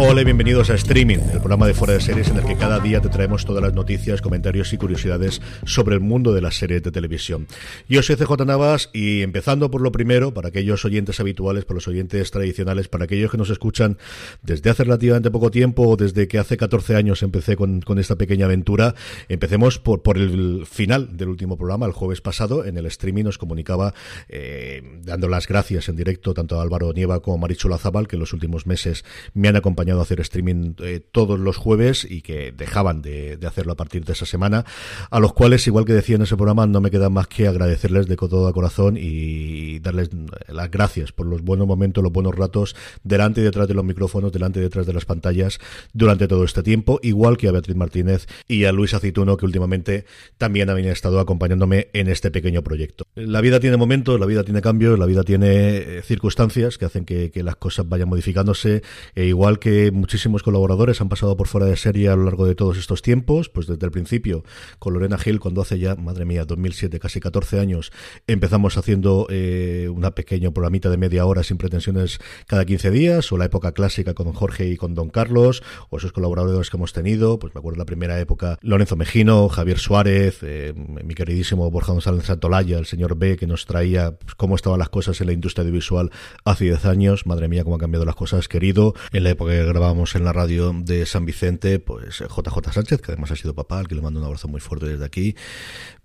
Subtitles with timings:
[0.00, 2.78] Hola y bienvenidos a Streaming, el programa de fuera de series en el que cada
[2.78, 6.84] día te traemos todas las noticias, comentarios y curiosidades sobre el mundo de las series
[6.84, 7.48] de televisión.
[7.88, 11.88] Yo soy CJ Navas y empezando por lo primero, para aquellos oyentes habituales, para los
[11.88, 13.98] oyentes tradicionales, para aquellos que nos escuchan
[14.40, 18.46] desde hace relativamente poco tiempo o desde que hace 14 años empecé con, esta pequeña
[18.46, 18.94] aventura,
[19.28, 23.36] empecemos por, por el final del último programa, el jueves pasado, en el streaming nos
[23.36, 23.94] comunicaba
[24.28, 28.14] eh, dando las gracias en directo tanto a Álvaro Nieva como a Marichu Lazabal, que
[28.14, 32.52] en los últimos meses me han acompañado hacer streaming eh, todos los jueves y que
[32.52, 34.64] dejaban de, hacerlo a partir de esa semana,
[35.10, 38.06] a los cuales, igual que decía en ese programa, no me queda más que agradecerles
[38.06, 40.10] de todo corazón y darles
[40.48, 44.32] las gracias por los buenos momentos, los buenos ratos, delante y detrás de los micrófonos,
[44.32, 45.58] delante y detrás de las pantallas,
[45.92, 50.04] durante todo este tiempo, igual que a Beatriz Martínez y a Luis Aceituno, que últimamente
[50.36, 53.04] también habían estado acompañándome en este pequeño proyecto.
[53.14, 57.04] La vida tiene momentos, la vida tiene cambios, la vida tiene eh, circunstancias que hacen
[57.04, 58.82] que, que las cosas vayan modificándose,
[59.14, 62.54] e igual que muchísimos colaboradores han pasado por fuera de serie a lo largo de
[62.54, 64.44] todos estos tiempos, pues desde el principio
[64.78, 67.92] con Lorena Gil, cuando hace ya, madre mía, 2007, casi 14 años,
[68.26, 73.38] empezamos haciendo eh, una pequeña programita de media hora sin pretensiones cada 15 días, o
[73.38, 77.38] la época clásica con Jorge y con Don Carlos, o esos colaboradores que hemos tenido,
[77.38, 82.24] pues me acuerdo la primera época, Lorenzo Mejino, Javier Suárez, eh, mi queridísimo Borja González
[82.24, 85.62] Santolaya, el señor B, que nos traía pues, cómo estaban las cosas en la industria
[85.62, 86.10] audiovisual
[86.44, 90.14] hace 10 años, madre mía, cómo han cambiado las cosas, querido, en la época grabábamos
[90.14, 93.88] en la radio de San Vicente, pues JJ Sánchez, que además ha sido papá, al
[93.88, 95.34] que le mando un abrazo muy fuerte desde aquí,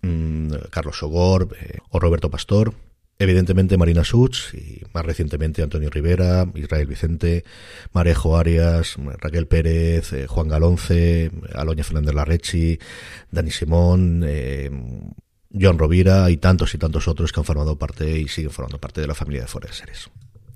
[0.02, 2.74] mm, Carlos Sogor eh, o Roberto Pastor.
[3.20, 7.44] Evidentemente Marina Such y más recientemente Antonio Rivera, Israel Vicente,
[7.94, 12.80] Marejo Arias, Raquel Pérez, eh, Juan Galonce, Aloña Fernández Larrechi,
[13.32, 14.70] Dani Simón, eh,
[15.54, 19.00] John Rovira y tantos y tantos otros que han formado parte y siguen formando parte
[19.02, 20.10] de la familia de Foreseres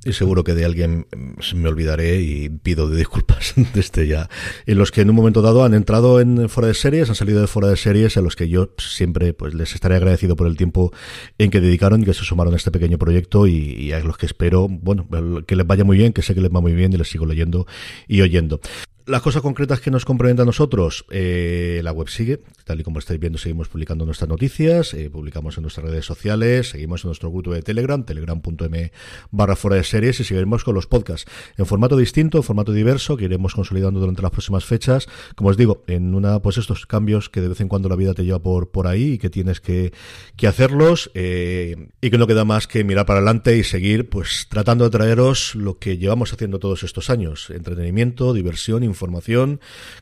[0.07, 4.29] y seguro que de alguien mm, me olvidaré y pido disculpas desde ya.
[4.65, 7.41] En los que en un momento dado han entrado en fuera de series, han salido
[7.41, 10.55] de fuera de series, a los que yo siempre pues les estaré agradecido por el
[10.55, 10.93] tiempo
[11.37, 14.17] en que dedicaron y que se sumaron a este pequeño proyecto y, y a los
[14.17, 15.07] que espero, bueno,
[15.45, 17.25] que les vaya muy bien, que sé que les va muy bien y les sigo
[17.25, 17.67] leyendo
[18.07, 18.61] y oyendo.
[19.07, 22.99] Las cosas concretas que nos comprometen a nosotros, eh, la web sigue, tal y como
[22.99, 27.31] estáis viendo, seguimos publicando nuestras noticias, eh, publicamos en nuestras redes sociales, seguimos en nuestro
[27.31, 28.91] grupo de Telegram, telegram.m
[29.31, 31.31] barra fuera de series y seguiremos con los podcasts.
[31.55, 35.07] En formato distinto, en formato diverso, que iremos consolidando durante las próximas fechas.
[35.37, 38.13] Como os digo, en una, pues estos cambios que de vez en cuando la vida
[38.13, 39.93] te lleva por, por ahí y que tienes que,
[40.35, 44.47] que hacerlos, eh, y que no queda más que mirar para adelante y seguir, pues
[44.49, 48.96] tratando de traeros lo que llevamos haciendo todos estos años, entretenimiento, diversión, información,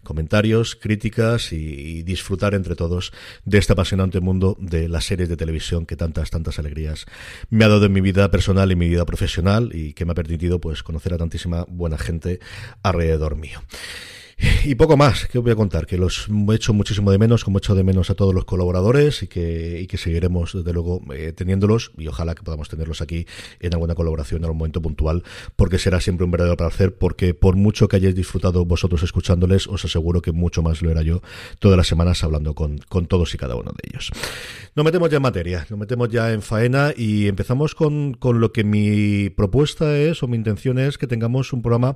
[0.03, 3.11] comentarios, críticas y, disfrutar entre todos
[3.45, 7.05] de este apasionante mundo de las series de televisión que tantas, tantas alegrías
[7.49, 10.15] me ha dado en mi vida personal y mi vida profesional y que me ha
[10.15, 12.39] permitido pues conocer a tantísima buena gente
[12.83, 13.61] alrededor mío.
[14.65, 17.43] Y poco más, que os voy a contar, que los he hecho muchísimo de menos,
[17.43, 20.73] como he hecho de menos a todos los colaboradores y que, y que seguiremos, desde
[20.73, 23.25] luego, eh, teniéndolos y ojalá que podamos tenerlos aquí
[23.59, 25.23] en alguna colaboración en algún momento puntual,
[25.55, 29.85] porque será siempre un verdadero placer, porque por mucho que hayáis disfrutado vosotros escuchándoles, os
[29.85, 31.21] aseguro que mucho más lo era yo
[31.59, 34.11] todas las semanas hablando con, con todos y cada uno de ellos.
[34.75, 38.51] Nos metemos ya en materia, nos metemos ya en faena y empezamos con, con lo
[38.51, 41.95] que mi propuesta es o mi intención es que tengamos un programa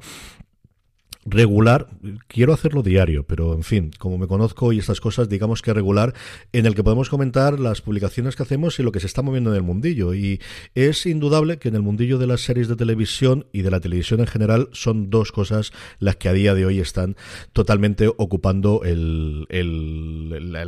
[1.26, 1.90] regular,
[2.28, 6.14] quiero hacerlo diario, pero en fin, como me conozco y estas cosas, digamos que regular,
[6.54, 9.52] en el que podemos comentar las publicaciones que hacemos y lo que se está moviendo
[9.52, 10.14] en el mundillo.
[10.14, 10.42] Y
[10.76, 14.20] es indudable que en el mundillo de las series de televisión y de la televisión
[14.22, 17.16] en general son dos cosas las que a día de hoy están
[17.54, 19.48] totalmente ocupando el,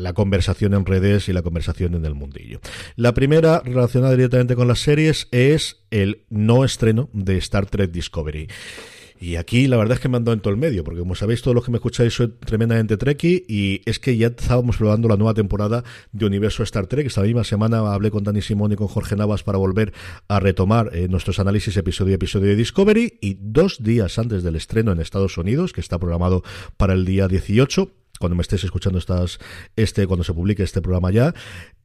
[0.04, 2.60] la conversación en redes y la conversación en el mundillo.
[2.96, 8.48] La primera, relacionada directamente con las series, es el no estreno de Star Trek Discovery.
[9.22, 11.14] Y aquí la verdad es que me han dado en todo el medio, porque como
[11.14, 15.08] sabéis todos los que me escucháis soy tremendamente trekkie y es que ya estábamos probando
[15.08, 17.06] la nueva temporada de Universo Star Trek.
[17.06, 19.94] Esta misma semana hablé con Dani Simón y con Jorge Navas para volver
[20.28, 24.56] a retomar eh, nuestros análisis episodio a episodio de Discovery y dos días antes del
[24.56, 26.44] estreno en Estados Unidos, que está programado
[26.78, 27.92] para el día 18,
[28.22, 29.40] cuando me estéis escuchando estas,
[29.76, 31.34] este, cuando se publique este programa ya,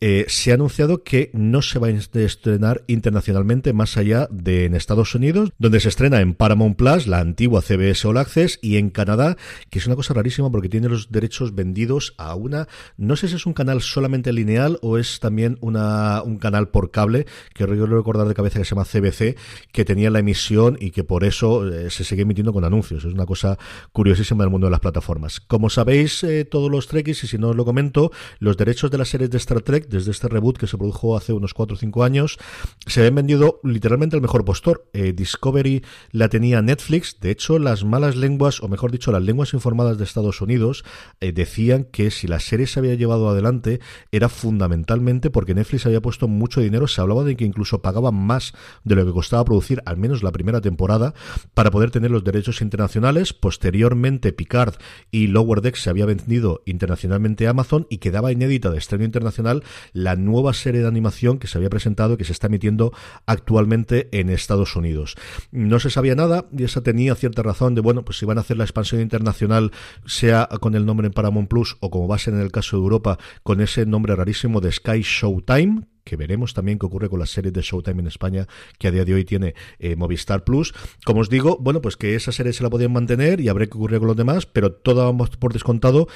[0.00, 4.74] eh, se ha anunciado que no se va a estrenar internacionalmente más allá de en
[4.74, 8.90] Estados Unidos, donde se estrena en Paramount Plus, la antigua CBS All Access, y en
[8.90, 9.36] Canadá,
[9.70, 13.36] que es una cosa rarísima porque tiene los derechos vendidos a una, no sé si
[13.36, 17.86] es un canal solamente lineal o es también una, un canal por cable, que yo
[17.86, 19.36] recordar de cabeza que se llama CBC,
[19.72, 23.04] que tenía la emisión y que por eso eh, se sigue emitiendo con anuncios.
[23.04, 23.58] Es una cosa
[23.92, 25.40] curiosísima del mundo de las plataformas.
[25.40, 28.98] Como sabéis, eh, todos los Trekkies, y si no os lo comento, los derechos de
[28.98, 31.78] las series de Star Trek, desde este reboot que se produjo hace unos 4 o
[31.78, 32.38] 5 años,
[32.86, 34.88] se habían vendido literalmente al mejor postor.
[34.92, 39.54] Eh, Discovery la tenía Netflix, de hecho, las malas lenguas, o mejor dicho, las lenguas
[39.54, 40.84] informadas de Estados Unidos,
[41.20, 43.80] eh, decían que si la serie se había llevado adelante
[44.12, 48.52] era fundamentalmente porque Netflix había puesto mucho dinero, se hablaba de que incluso pagaban más
[48.84, 51.14] de lo que costaba producir al menos la primera temporada
[51.54, 53.32] para poder tener los derechos internacionales.
[53.32, 54.74] Posteriormente, Picard
[55.10, 56.15] y Lower Decks se había vendido
[56.64, 61.58] internacionalmente Amazon y quedaba inédita de estreno internacional la nueva serie de animación que se
[61.58, 62.92] había presentado y que se está emitiendo
[63.26, 65.16] actualmente en Estados Unidos.
[65.50, 68.42] No se sabía nada y esa tenía cierta razón de, bueno, pues si van a
[68.42, 69.72] hacer la expansión internacional,
[70.04, 72.76] sea con el nombre en Paramount Plus o como va a ser en el caso
[72.76, 77.18] de Europa, con ese nombre rarísimo de Sky Showtime, que veremos también qué ocurre con
[77.18, 78.46] las series de Showtime en España,
[78.78, 80.72] que a día de hoy tiene eh, Movistar Plus.
[81.04, 83.76] Como os digo, bueno, pues que esa serie se la podían mantener y habrá que
[83.76, 86.06] ocurrir con los demás, pero todo vamos por descontado,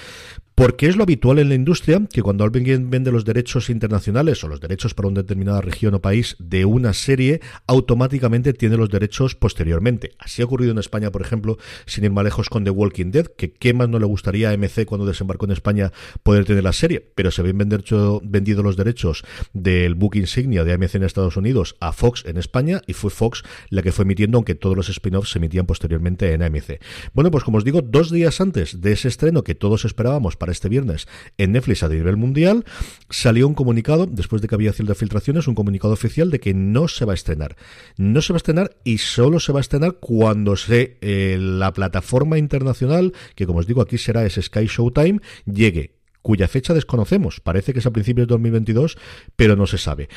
[0.60, 4.48] porque es lo habitual en la industria que cuando alguien vende los derechos internacionales o
[4.48, 9.34] los derechos para una determinada región o país de una serie, automáticamente tiene los derechos
[9.34, 10.12] posteriormente.
[10.18, 13.28] Así ha ocurrido en España, por ejemplo, sin ir más lejos con The Walking Dead,
[13.28, 15.92] que qué más no le gustaría a MC cuando desembarcó en España
[16.22, 19.24] poder tener la serie, pero se habían vendido los derechos
[19.54, 23.44] del book insignia de AMC en Estados Unidos a Fox en España y fue Fox
[23.70, 26.82] la que fue emitiendo, aunque todos los spin-offs se emitían posteriormente en AMC.
[27.14, 30.49] Bueno, pues como os digo, dos días antes de ese estreno que todos esperábamos para
[30.52, 31.08] este viernes
[31.38, 32.64] en Netflix a nivel mundial,
[33.08, 36.88] salió un comunicado, después de que había ciertas filtraciones, un comunicado oficial de que no
[36.88, 37.56] se va a estrenar.
[37.96, 41.72] No se va a estrenar y solo se va a estrenar cuando se eh, la
[41.72, 47.40] plataforma internacional, que como os digo aquí será es Sky Showtime, llegue cuya fecha desconocemos.
[47.40, 48.98] Parece que es a principios de 2022,
[49.36, 50.08] pero no se sabe.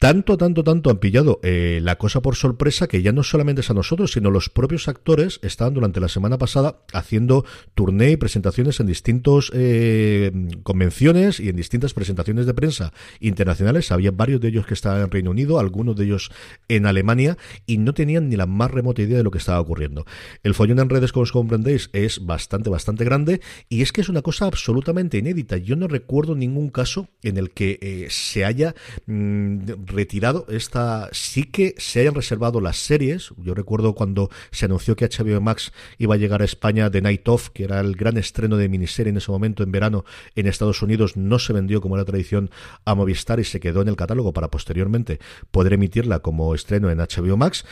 [0.00, 3.68] Tanto, tanto, tanto han pillado eh, la cosa por sorpresa que ya no solamente es
[3.68, 7.44] a nosotros, sino los propios actores estaban durante la semana pasada haciendo
[7.74, 10.32] turné y presentaciones en distintos eh,
[10.62, 13.92] convenciones y en distintas presentaciones de prensa internacionales.
[13.92, 16.30] Había varios de ellos que estaban en Reino Unido, algunos de ellos
[16.68, 17.36] en Alemania
[17.66, 20.06] y no tenían ni la más remota idea de lo que estaba ocurriendo.
[20.42, 24.08] El follón en redes, como os comprendéis, es bastante, bastante grande y es que es
[24.08, 25.39] una cosa absolutamente inédita.
[25.44, 28.74] Yo no recuerdo ningún caso en el que eh, se haya
[29.06, 33.32] mm, retirado esta sí que se hayan reservado las series.
[33.38, 37.28] Yo recuerdo cuando se anunció que HBO Max iba a llegar a España The Night
[37.28, 40.04] Of, que era el gran estreno de miniserie en ese momento en verano
[40.34, 42.50] en Estados Unidos, no se vendió como era tradición
[42.84, 45.20] a Movistar y se quedó en el catálogo para posteriormente
[45.50, 47.64] poder emitirla como estreno en HBO Max.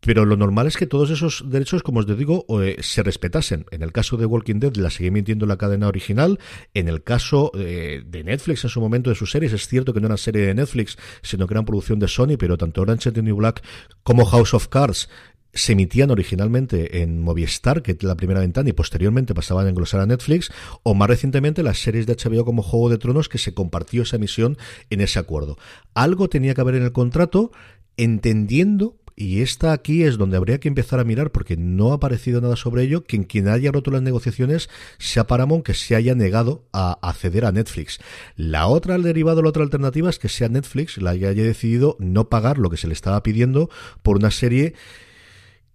[0.00, 3.66] Pero lo normal es que todos esos derechos, como os digo, eh, se respetasen.
[3.70, 6.38] En el caso de Walking Dead la sigue emitiendo la cadena original.
[6.72, 10.00] En el caso eh, de Netflix en su momento de sus series, es cierto que
[10.00, 13.14] no era serie de Netflix, sino que eran producción de Sony, pero tanto Orange is
[13.14, 13.62] the New Black
[14.02, 15.08] como House of Cards
[15.52, 20.00] se emitían originalmente en Movistar, que es la primera ventana, y posteriormente pasaban a englosar
[20.00, 20.52] a Netflix,
[20.82, 24.16] o más recientemente las series de HBO como Juego de Tronos, que se compartió esa
[24.16, 24.56] emisión
[24.90, 25.58] en ese acuerdo.
[25.94, 27.50] Algo tenía que haber en el contrato
[27.96, 32.40] entendiendo y esta aquí es donde habría que empezar a mirar porque no ha aparecido
[32.40, 36.14] nada sobre ello, que en quien haya roto las negociaciones sea Paramount que se haya
[36.14, 38.00] negado a acceder a Netflix.
[38.36, 41.96] La otra al derivado, la otra alternativa es que sea Netflix la que haya decidido
[41.98, 43.70] no pagar lo que se le estaba pidiendo
[44.02, 44.74] por una serie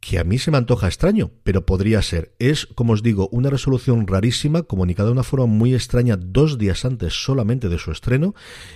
[0.05, 2.35] que a mí se me antoja extraño, pero podría ser.
[2.37, 6.85] Es, como os digo, una resolución rarísima, comunicada de una forma muy extraña dos días
[6.85, 8.35] antes solamente de su estreno,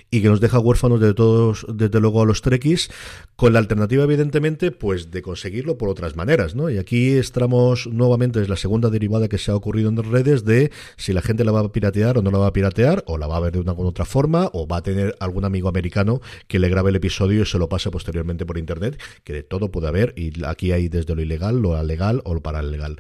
[0.10, 2.90] y que nos deja huérfanos de todos, desde luego, a los trekkies,
[3.36, 6.72] con la alternativa, evidentemente, pues de conseguirlo por otras maneras, ¿no?
[6.72, 10.46] Y aquí estamos nuevamente, es la segunda derivada que se ha ocurrido en las redes
[10.46, 13.20] de si la gente la va a piratear o no la va a piratear, o
[13.20, 15.70] la va a ver de una u otra forma, o va a tener algún amigo
[15.70, 19.44] americano que le grabe el episodio y se lo pase posteriormente por internet, que de
[19.44, 22.98] todo puede haber, y aquí hay desde lo ilegal, lo legal o lo paralegal.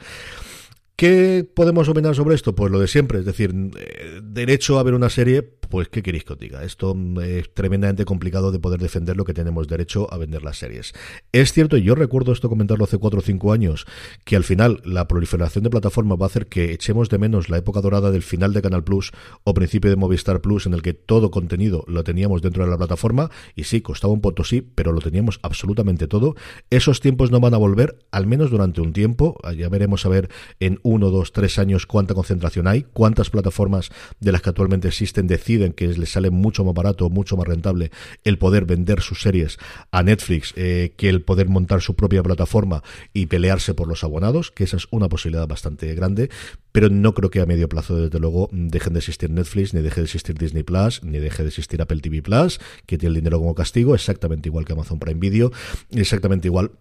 [0.96, 2.56] ¿Qué podemos opinar sobre esto?
[2.56, 6.24] Pues lo de siempre, es decir, eh, derecho a ver una serie, pues ¿qué queréis
[6.24, 6.64] que os diga?
[6.64, 10.94] Esto es tremendamente complicado de poder defender lo que tenemos derecho a vender las series.
[11.32, 13.86] Es cierto, y yo recuerdo esto comentarlo hace 4 o 5 años,
[14.26, 17.58] que al final la proliferación de plataformas va a hacer que echemos de menos la
[17.58, 19.12] época dorada del final de Canal Plus
[19.44, 22.78] o principio de Movistar Plus, en el que todo contenido lo teníamos dentro de la
[22.78, 26.36] plataforma, y sí, costaba un sí, pero lo teníamos absolutamente todo.
[26.70, 30.30] Esos tiempos no van a volver, al menos durante un tiempo, ya veremos a ver
[30.60, 35.28] en uno, dos, tres años cuánta concentración hay, cuántas plataformas de las que actualmente existen
[35.28, 37.92] deciden que les sale mucho más barato, mucho más rentable
[38.24, 39.58] el poder vender sus series
[39.92, 44.52] a Netflix eh, que el poder montar su propia plataforma y pelearse por los abonados,
[44.52, 46.30] que esa es una posibilidad bastante grande,
[46.72, 50.02] pero no creo que a medio plazo, desde luego, dejen de existir Netflix, ni deje
[50.02, 53.40] de existir Disney Plus, ni deje de existir Apple TV Plus, que tiene el dinero
[53.40, 55.52] como castigo, exactamente igual que Amazon Prime Video,
[55.92, 56.72] exactamente igual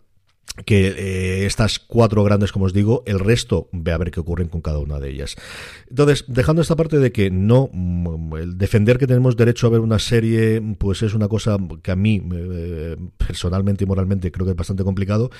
[0.65, 4.49] que eh, estas cuatro grandes, como os digo, el resto ve a ver qué ocurren
[4.49, 5.37] con cada una de ellas.
[5.89, 9.81] Entonces, dejando esta parte de que no, mm, el defender que tenemos derecho a ver
[9.81, 14.51] una serie, pues es una cosa que a mí, eh, personalmente y moralmente, creo que
[14.53, 15.31] es bastante complicado.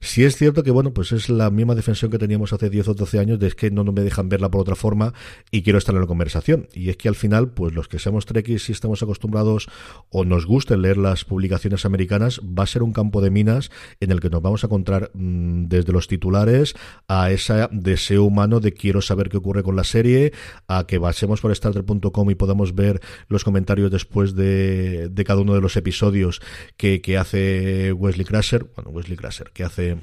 [0.00, 2.94] Si es cierto que, bueno, pues es la misma defensión que teníamos hace 10 o
[2.94, 5.14] 12 años, de que no me dejan verla por otra forma
[5.50, 6.68] y quiero estar en la conversación.
[6.72, 9.68] Y es que al final, pues los que seamos trekkies si estamos acostumbrados
[10.10, 13.70] o nos gusten leer las publicaciones americanas, va a ser un campo de minas
[14.00, 16.74] en el que nos vamos a encontrar mm, desde los titulares
[17.06, 20.32] a ese deseo humano de quiero saber qué ocurre con la serie,
[20.66, 25.60] a que pasemos por starter.com y podamos ver los comentarios después de, cada uno de
[25.60, 26.40] los episodios
[26.76, 29.98] que, hace Wesley Crusher, bueno, Wesley Crusher, que hace,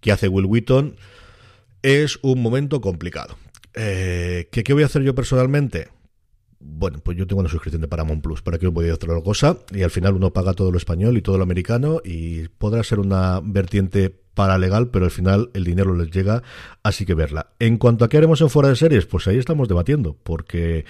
[0.00, 0.96] que hace Will Wheaton,
[1.82, 3.36] es un momento complicado.
[3.74, 5.88] Eh, ¿Qué voy a hacer yo personalmente?
[6.60, 9.20] Bueno, pues yo tengo una suscripción de Paramount Plus, ¿para que os voy a otra
[9.22, 9.58] cosa?
[9.72, 12.98] Y al final uno paga todo lo español y todo lo americano y podrá ser
[12.98, 16.44] una vertiente para legal, pero al final el dinero les llega,
[16.84, 17.48] así que verla.
[17.58, 20.84] En cuanto a qué haremos en fuera de series, pues ahí estamos debatiendo, porque,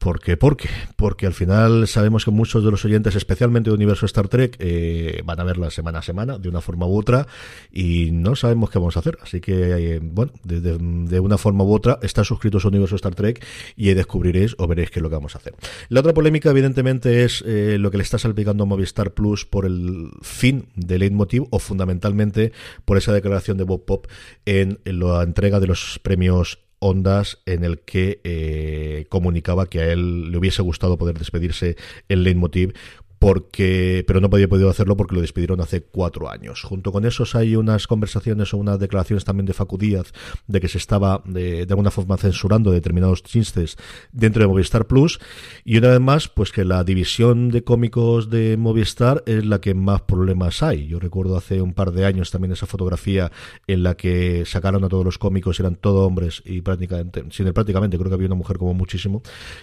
[0.00, 4.26] porque, porque, porque al final sabemos que muchos de los oyentes, especialmente de Universo Star
[4.26, 7.28] Trek, eh, van a verla semana a semana, de una forma u otra,
[7.70, 9.16] y no sabemos qué vamos a hacer.
[9.22, 13.46] Así que, eh, bueno, de, una forma u otra, está suscritos a Universo Star Trek
[13.76, 15.54] y ahí descubriréis o veréis qué es lo que vamos a hacer.
[15.88, 19.66] La otra polémica, evidentemente, es eh, lo que le está salpicando a Movistar Plus por
[19.66, 22.50] el fin del leitmotiv o fundamentalmente
[22.84, 24.06] por esa declaración de Bob Pop
[24.44, 30.32] en, la entrega de los premios Ondas en el que eh, comunicaba que a él
[30.32, 31.76] le hubiese gustado poder despedirse
[32.08, 32.74] en Leitmotiv
[33.22, 36.62] porque pero no podía podido hacerlo porque lo despidieron hace cuatro años.
[36.64, 40.12] Junto con esos hay unas conversaciones o unas declaraciones también de Facu Díaz
[40.48, 43.76] de que se estaba de, alguna forma censurando determinados chistes
[44.10, 45.20] dentro de Movistar Plus
[45.64, 49.72] y una vez más pues que la división de cómicos de Movistar es la que
[49.74, 50.88] más problemas hay.
[50.88, 53.30] Yo recuerdo hace un par de años también esa fotografía
[53.68, 57.54] en la que sacaron a todos los cómicos eran todos hombres y prácticamente sin el
[57.54, 59.22] prácticamente creo que había una mujer como muchísimo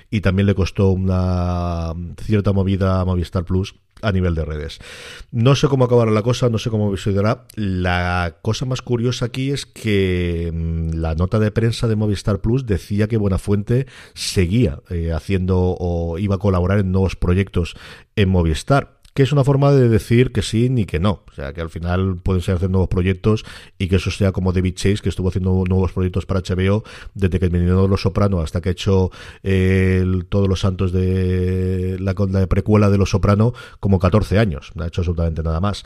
[0.09, 4.79] y también le costó una cierta movida a Movistar Plus a nivel de redes.
[5.31, 7.45] No sé cómo acabará la cosa, no sé cómo sucederá.
[7.55, 12.67] La cosa más curiosa aquí es que mm, la nota de prensa de Movistar Plus
[12.67, 17.75] decía que Buenafuente seguía eh, haciendo o iba a colaborar en nuevos proyectos
[18.15, 21.23] en Movistar que es una forma de decir que sí ni que no.
[21.29, 23.43] O sea, que al final pueden ser hacer nuevos proyectos
[23.77, 26.85] y que eso sea como David Chase, que estuvo haciendo nuevos proyectos para HBO
[27.15, 29.11] desde que de Los Soprano hasta que ha hecho
[29.43, 34.71] eh, todos los santos de la, la, precuela de Los Soprano como 14 años.
[34.75, 35.83] No ha hecho absolutamente nada más.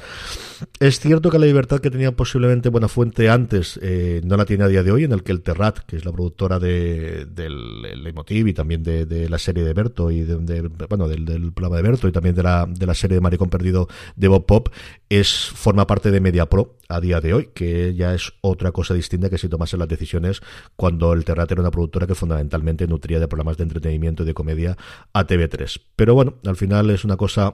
[0.80, 4.66] Es cierto que la libertad que tenía posiblemente Buena Fuente antes eh, no la tiene
[4.66, 8.06] a día de hoy, en el que el Terrat, que es la productora de, del
[8.06, 11.82] Emotiv y también de, la serie de Berto y de, bueno, del, del, programa de
[11.82, 14.70] Berto y también de la, de la serie de Maricón Perdido de Bob Pop,
[15.10, 18.94] es, forma parte de Media Pro a día de hoy, que ya es otra cosa
[18.94, 20.42] distinta que si tomasen las decisiones
[20.76, 24.34] cuando el Terrat era una productora que fundamentalmente nutría de programas de entretenimiento y de
[24.34, 24.78] comedia
[25.14, 25.82] a TV3.
[25.96, 27.54] Pero bueno, al final es una cosa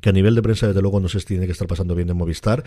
[0.00, 2.16] que a nivel de prensa desde luego no se tiene que estar pasando bien en
[2.16, 2.64] Movistar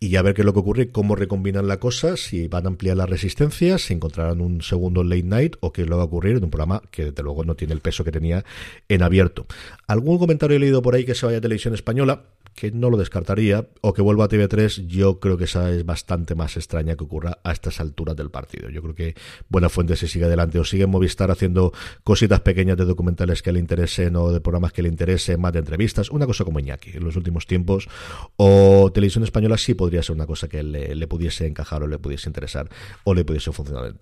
[0.00, 2.68] y a ver qué es lo que ocurre, cómo recombinan la cosa, si van a
[2.68, 6.02] ampliar la resistencia, si encontrarán un segundo late night o qué es lo que va
[6.02, 8.44] a ocurrir en un programa que desde luego no tiene el peso que tenía
[8.88, 9.46] en abierto.
[9.86, 12.24] Algún comentario he leído por ahí que se vaya a televisión española,
[12.56, 16.34] que no lo descartaría, o que vuelva a TV3, yo creo que esa es bastante
[16.34, 18.70] más extraña que ocurra a estas alturas del partido.
[18.70, 19.14] Yo creo que
[19.50, 21.72] Buena Fuente se sigue adelante o sigue Movistar haciendo
[22.02, 25.58] cositas pequeñas de documentales que le interesen o de programas que le interesen, más de
[25.58, 27.88] entrevistas, una cosa como Iñaki en los últimos tiempos,
[28.36, 32.28] o Televisión Española sí podría ser una cosa que le, pudiese encajar o le pudiese
[32.28, 32.70] interesar
[33.04, 33.94] o le pudiese funcionar.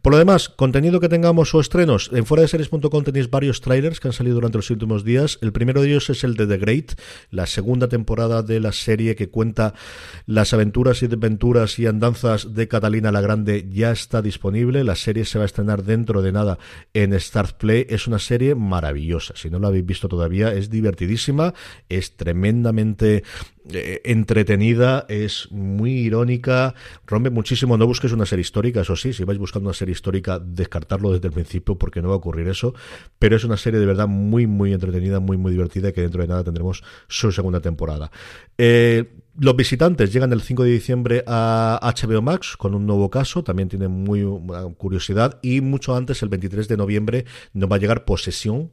[0.00, 3.98] Por lo demás, contenido que tengamos o estrenos, en fuera de series.com tenéis varios trailers
[3.98, 5.38] que han salido durante los últimos días.
[5.42, 6.92] El primero de ellos es el de The Great,
[7.30, 9.74] la segunda temporada de la serie que cuenta
[10.26, 14.84] las aventuras y desventuras y andanzas de Catalina la Grande ya está disponible.
[14.84, 16.58] La serie se va a estrenar dentro de nada
[16.94, 17.86] en Start Play.
[17.88, 19.34] Es una serie maravillosa.
[19.36, 21.54] Si no la habéis visto todavía, es divertidísima,
[21.88, 23.24] es tremendamente
[23.72, 26.74] eh, entretenida, es muy irónica,
[27.06, 27.76] rompe muchísimo.
[27.76, 31.28] No busques una serie histórica, eso sí, si vais buscando una serie histórica, descartarlo desde
[31.28, 32.74] el principio porque no va a ocurrir eso.
[33.18, 36.22] Pero es una serie de verdad muy, muy entretenida, muy, muy divertida y que dentro
[36.22, 38.10] de nada tendremos su segunda temporada.
[38.56, 39.04] Eh,
[39.38, 43.68] los visitantes llegan el 5 de diciembre a HBO Max con un nuevo caso, también
[43.68, 44.26] tienen muy
[44.76, 48.72] curiosidad y mucho antes, el 23 de noviembre, nos va a llegar Posesión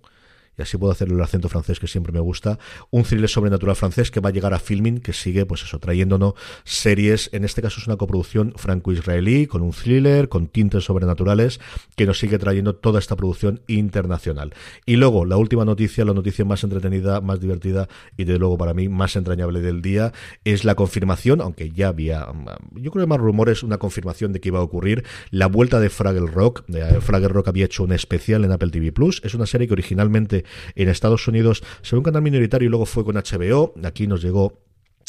[0.57, 2.59] y así puedo hacer el acento francés que siempre me gusta,
[2.91, 6.33] un thriller sobrenatural francés que va a llegar a filming, que sigue, pues eso, trayéndonos
[6.63, 11.59] series, en este caso es una coproducción franco-israelí, con un thriller, con tintes sobrenaturales,
[11.95, 14.53] que nos sigue trayendo toda esta producción internacional.
[14.85, 18.74] Y luego, la última noticia, la noticia más entretenida, más divertida y de luego para
[18.74, 22.27] mí más entrañable del día, es la confirmación, aunque ya había,
[22.74, 25.89] yo creo que más rumores, una confirmación de que iba a ocurrir, la vuelta de
[25.89, 26.63] Fraggle Rock.
[27.01, 30.44] Fraggle Rock había hecho un especial en Apple TV Plus, es una serie que originalmente
[30.75, 33.73] en Estados Unidos se ve un canal minoritario y luego fue con HBO.
[33.83, 34.61] Aquí nos llegó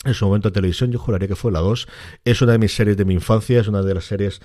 [0.05, 1.89] en su momento a televisión, yo juraría que fue la 2.
[2.25, 4.41] Es una de mis series de mi infancia, es una de las series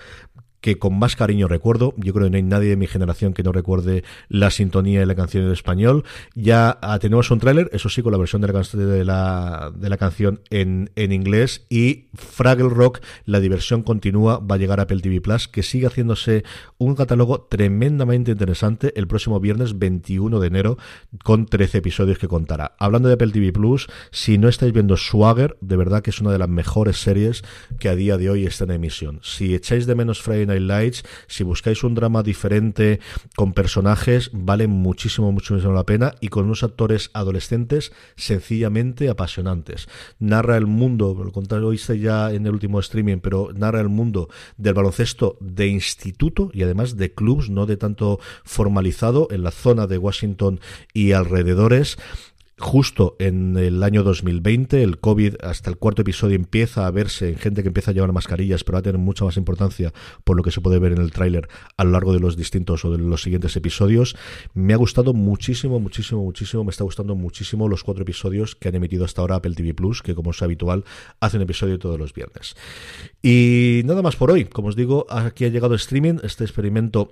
[0.61, 1.93] que con más cariño recuerdo.
[1.97, 5.05] Yo creo que no hay nadie de mi generación que no recuerde la sintonía y
[5.05, 6.05] la canción en español.
[6.35, 11.11] Ya ah, tenemos un tráiler, eso sí, con la versión de la, canción en, en,
[11.11, 11.65] inglés.
[11.69, 15.87] Y Fraggle Rock, la diversión continúa, va a llegar a Apple TV Plus, que sigue
[15.87, 16.43] haciéndose
[16.77, 20.77] un catálogo tremendamente interesante el próximo viernes 21 de enero,
[21.23, 22.75] con 13 episodios que contará.
[22.77, 26.31] Hablando de Apple TV Plus, si no estáis viendo Swagger, de verdad que es una
[26.31, 27.43] de las mejores series
[27.79, 29.19] que a día de hoy está en emisión.
[29.23, 32.99] Si echáis de menos Friday Lights, si buscáis un drama diferente
[33.35, 39.87] con personajes, vale muchísimo, muchísimo la pena y con unos actores adolescentes sencillamente apasionantes.
[40.19, 41.51] Narra el mundo, lo contaste
[41.99, 46.97] ya en el último streaming, pero narra el mundo del baloncesto de instituto y además
[46.97, 50.59] de clubs, no de tanto formalizado en la zona de Washington
[50.93, 51.97] y alrededores
[52.61, 57.37] justo en el año 2020, el COVID hasta el cuarto episodio empieza a verse en
[57.37, 59.91] gente que empieza a llevar mascarillas, pero va a tener mucha más importancia
[60.23, 62.85] por lo que se puede ver en el tráiler a lo largo de los distintos
[62.85, 64.15] o de los siguientes episodios.
[64.53, 68.75] Me ha gustado muchísimo, muchísimo, muchísimo, me está gustando muchísimo los cuatro episodios que han
[68.75, 70.85] emitido hasta ahora Apple TV Plus, que como es habitual,
[71.19, 72.55] hace un episodio todos los viernes.
[73.21, 74.45] Y nada más por hoy.
[74.45, 77.11] Como os digo, aquí ha llegado streaming, este experimento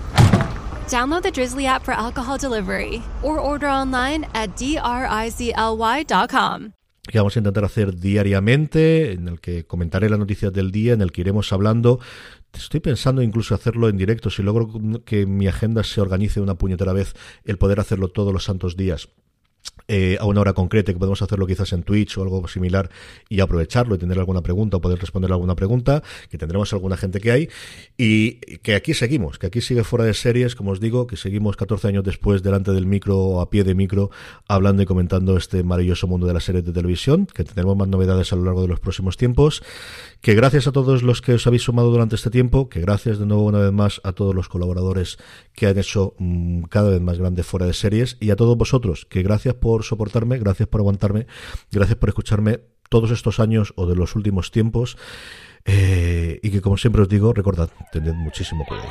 [0.91, 4.83] Download the Drizzly app for alcohol delivery or order online at drizly.com.
[7.07, 11.01] que vamos a intentar hacer diariamente, en el que comentaré las noticias del día, en
[11.01, 11.99] el que iremos hablando.
[12.53, 14.69] Estoy pensando incluso hacerlo en directo, si logro
[15.05, 17.13] que mi agenda se organice una puñetera vez,
[17.45, 19.09] el poder hacerlo todos los santos días
[19.93, 22.89] eh, a una hora concreta, que podemos hacerlo quizás en Twitch o algo similar
[23.27, 27.19] y aprovecharlo y tener alguna pregunta o poder responder alguna pregunta, que tendremos alguna gente
[27.19, 27.49] que hay.
[27.97, 31.57] Y que aquí seguimos, que aquí sigue fuera de series, como os digo, que seguimos
[31.57, 34.11] 14 años después delante del micro o a pie de micro
[34.47, 38.31] hablando y comentando este maravilloso mundo de las series de televisión, que tendremos más novedades
[38.31, 39.61] a lo largo de los próximos tiempos,
[40.21, 43.25] que gracias a todos los que os habéis sumado durante este tiempo, que gracias de
[43.25, 45.17] nuevo una vez más a todos los colaboradores
[45.53, 49.05] que han hecho mm, cada vez más grande fuera de series y a todos vosotros,
[49.05, 51.27] que gracias por soportarme, gracias por aguantarme,
[51.71, 54.97] gracias por escucharme todos estos años o de los últimos tiempos.
[55.65, 58.89] Eh, y que como siempre os digo, recordad, tened muchísimo cuidado.